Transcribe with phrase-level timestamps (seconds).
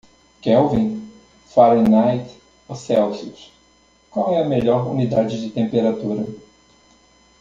[0.41, 0.99] Kelvin?
[1.49, 2.25] Fahrenheit
[2.69, 3.53] ou Celsius-
[4.09, 6.25] qual é a melhor unidade de temperatura?